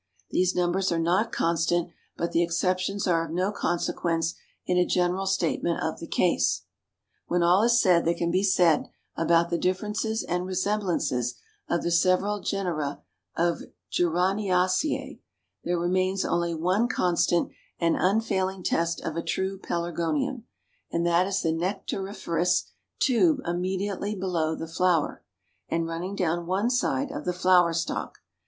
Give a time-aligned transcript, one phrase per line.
[0.31, 4.33] These numbers are not constant, but the exceptions are of no consequence
[4.65, 6.63] in a general statement of the case.
[7.27, 11.35] "When all is said that can be said about the differences and resemblances
[11.69, 13.03] of the several genera
[13.35, 13.61] of
[13.91, 15.19] Geraniaceæ,
[15.63, 20.45] there remains only one constant and unfailing test of a true Pelargonium,
[20.91, 25.23] and that is the nectariferous tube immediately below the flower,
[25.69, 28.17] and running down one side of the flower stalk.